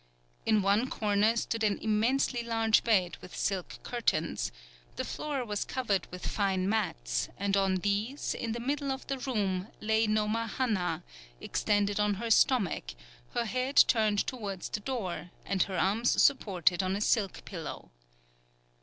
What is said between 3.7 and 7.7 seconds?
curtains; the floor was covered with fine mats, and